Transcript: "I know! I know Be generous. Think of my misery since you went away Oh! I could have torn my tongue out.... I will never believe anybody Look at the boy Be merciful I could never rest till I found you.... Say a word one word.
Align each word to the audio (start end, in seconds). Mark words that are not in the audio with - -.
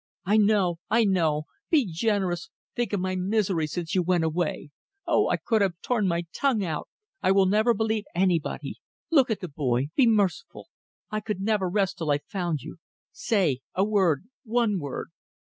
"I 0.25 0.37
know! 0.37 0.79
I 0.89 1.05
know 1.05 1.43
Be 1.69 1.85
generous. 1.87 2.49
Think 2.75 2.91
of 2.91 2.99
my 2.99 3.15
misery 3.15 3.67
since 3.67 3.93
you 3.93 4.01
went 4.01 4.23
away 4.23 4.71
Oh! 5.05 5.27
I 5.29 5.37
could 5.37 5.61
have 5.61 5.79
torn 5.83 6.07
my 6.07 6.23
tongue 6.33 6.63
out.... 6.63 6.89
I 7.21 7.31
will 7.31 7.45
never 7.45 7.75
believe 7.75 8.05
anybody 8.15 8.77
Look 9.11 9.29
at 9.29 9.41
the 9.41 9.47
boy 9.47 9.89
Be 9.95 10.07
merciful 10.07 10.69
I 11.11 11.19
could 11.19 11.39
never 11.39 11.69
rest 11.69 11.99
till 11.99 12.09
I 12.09 12.17
found 12.17 12.61
you.... 12.63 12.77
Say 13.11 13.59
a 13.75 13.83
word 13.85 14.23
one 14.43 14.79
word. 14.79 15.09